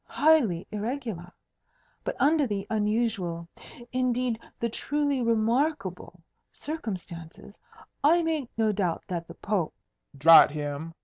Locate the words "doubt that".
8.71-9.27